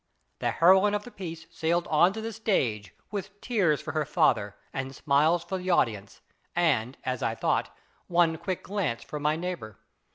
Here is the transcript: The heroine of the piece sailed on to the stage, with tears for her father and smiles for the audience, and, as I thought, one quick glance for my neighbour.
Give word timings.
The 0.39 0.49
heroine 0.49 0.95
of 0.95 1.03
the 1.03 1.11
piece 1.11 1.45
sailed 1.51 1.85
on 1.89 2.11
to 2.13 2.21
the 2.21 2.33
stage, 2.33 2.91
with 3.11 3.39
tears 3.39 3.79
for 3.81 3.91
her 3.91 4.03
father 4.03 4.55
and 4.73 4.95
smiles 4.95 5.43
for 5.43 5.59
the 5.59 5.69
audience, 5.69 6.21
and, 6.55 6.97
as 7.03 7.21
I 7.21 7.35
thought, 7.35 7.69
one 8.07 8.39
quick 8.39 8.63
glance 8.63 9.03
for 9.03 9.19
my 9.19 9.35
neighbour. 9.35 9.77